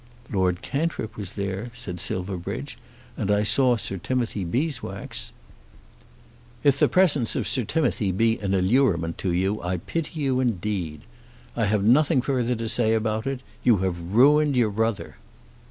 [0.33, 2.75] "Lord Cantrip was there," said Silverbridge;
[3.15, 5.31] "and I saw Sir Timothy Beeswax."
[6.63, 11.01] "If the presence of Sir Timothy be an allurement to you, I pity you indeed.
[11.55, 13.41] I have nothing further to say about it.
[13.63, 15.17] You have ruined your brother."